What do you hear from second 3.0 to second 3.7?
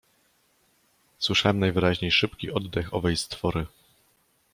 stwory.